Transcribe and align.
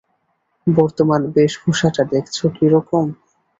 বর্তমান 0.67 1.21
বেশভূষাটা 1.35 2.03
দেখছ 2.13 2.37
কী 2.55 2.65
রকম? 2.67 3.05